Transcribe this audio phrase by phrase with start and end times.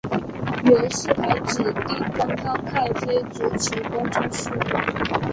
[0.63, 1.73] 袁世凯指定
[2.15, 5.21] 端康太妃主持宫中事务。